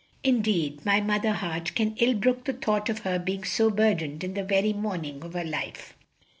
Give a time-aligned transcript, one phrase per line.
[0.23, 4.33] Indeed, my mother heart can ill brook the thought of her being so burdened in
[4.33, 5.93] the very morning of her life."